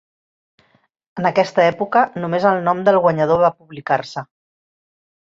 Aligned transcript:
En 1.21 1.27
aquesta 1.29 1.63
època 1.73 2.03
només 2.23 2.47
el 2.53 2.57
nom 2.69 2.81
del 2.87 2.97
guanyador 3.05 3.43
va 3.45 3.53
publicar-se. 3.59 4.25